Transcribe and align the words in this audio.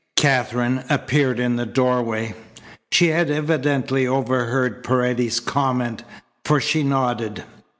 Katherine 0.17 0.83
appeared 0.89 1.39
in 1.39 1.57
the 1.57 1.65
doorway. 1.67 2.33
She 2.91 3.09
had 3.09 3.29
evidently 3.29 4.07
overheard 4.07 4.83
Paredes's 4.83 5.39
comment, 5.39 6.01
for 6.43 6.59
she 6.59 6.81
nodded. 6.81 7.43